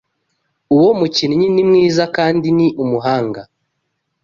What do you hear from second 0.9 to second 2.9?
mukinnyi ni mwiza kandi ni